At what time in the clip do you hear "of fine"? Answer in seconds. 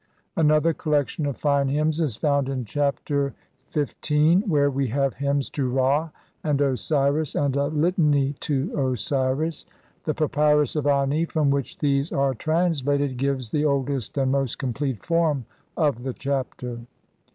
1.27-1.67